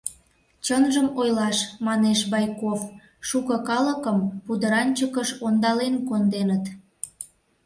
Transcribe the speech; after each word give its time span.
—Чынжым 0.65 1.07
ойлаш,— 1.19 1.57
манеш 1.85 2.19
Байков,— 2.31 2.81
шуко 3.27 3.55
калыкым 3.69 4.17
пудыранчыкыш 4.45 5.29
ондален 5.45 5.95
конденыт. 6.09 6.65